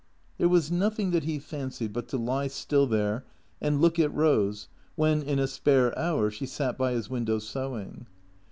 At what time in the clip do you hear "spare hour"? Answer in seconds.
5.45-6.31